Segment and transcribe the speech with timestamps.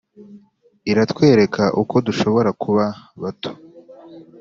[0.91, 2.85] iratwereka uko dushobora kuba
[3.21, 3.51] bato.